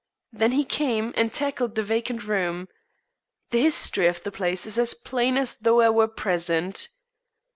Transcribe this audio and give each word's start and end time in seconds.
Then 0.31 0.53
he 0.53 0.63
came 0.65 1.13
and 1.15 1.31
tackled 1.31 1.75
the 1.75 1.83
vacant 1.83 2.23
room. 2.27 2.67
The 3.51 3.61
history 3.61 4.07
of 4.07 4.23
the 4.23 4.31
place 4.31 4.65
is 4.65 4.79
as 4.79 4.95
plain 4.95 5.37
as 5.37 5.55
though 5.57 5.79
I 5.81 5.89
were 5.91 6.07
present. 6.07 6.87